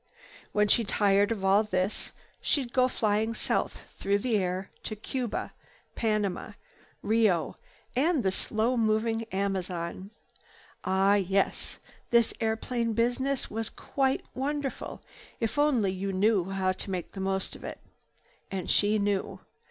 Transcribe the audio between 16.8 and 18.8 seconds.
make the most of it. And